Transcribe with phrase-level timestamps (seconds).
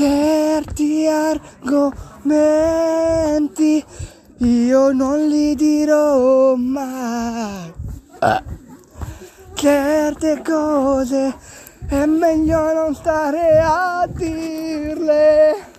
[0.00, 1.74] certi argomenti
[4.38, 7.70] io non li dirò mai.
[8.20, 8.42] Ah.
[9.52, 11.34] Certe cose
[11.86, 13.59] è meglio non stare.